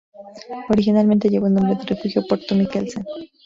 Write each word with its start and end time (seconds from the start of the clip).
Originalmente 0.69 1.29
llevó 1.29 1.45
el 1.45 1.53
nombre 1.53 1.75
de 1.75 1.83
refugio 1.83 2.25
Puerto 2.27 2.55
Mikkelsen. 2.55 3.05